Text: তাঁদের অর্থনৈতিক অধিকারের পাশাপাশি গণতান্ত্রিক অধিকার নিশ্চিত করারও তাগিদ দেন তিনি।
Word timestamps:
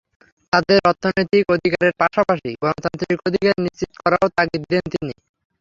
তাঁদের 0.53 0.79
অর্থনৈতিক 0.89 1.43
অধিকারের 1.55 1.93
পাশাপাশি 2.01 2.49
গণতান্ত্রিক 2.61 3.19
অধিকার 3.27 3.55
নিশ্চিত 3.65 3.91
করারও 4.01 4.33
তাগিদ 4.37 4.63
দেন 4.71 4.83
তিনি। 4.93 5.13